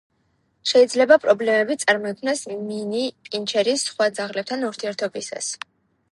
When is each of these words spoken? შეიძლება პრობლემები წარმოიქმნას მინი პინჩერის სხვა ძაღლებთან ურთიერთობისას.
შეიძლება 0.69 1.17
პრობლემები 1.25 1.75
წარმოიქმნას 1.83 2.41
მინი 2.69 3.01
პინჩერის 3.27 3.83
სხვა 3.89 4.07
ძაღლებთან 4.21 4.65
ურთიერთობისას. 4.71 5.51